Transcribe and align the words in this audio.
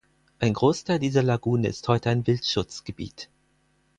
Ein 0.39 0.55
Großteil 0.55 0.97
dieser 0.97 1.21
Lagune 1.21 1.67
ist 1.67 1.87
heute 1.87 2.09
ein 2.09 2.25
Wildschutzgebiet. 2.25 3.29